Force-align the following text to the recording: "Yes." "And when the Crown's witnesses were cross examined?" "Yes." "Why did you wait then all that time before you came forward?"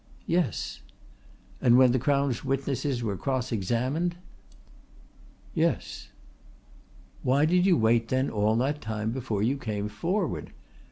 "Yes." 0.25 0.81
"And 1.61 1.77
when 1.77 1.91
the 1.91 1.99
Crown's 1.99 2.43
witnesses 2.43 3.03
were 3.03 3.15
cross 3.15 3.51
examined?" 3.51 4.15
"Yes." 5.53 6.07
"Why 7.21 7.45
did 7.45 7.67
you 7.67 7.77
wait 7.77 8.07
then 8.07 8.27
all 8.27 8.55
that 8.55 8.81
time 8.81 9.11
before 9.11 9.43
you 9.43 9.57
came 9.57 9.87
forward?" 9.89 10.53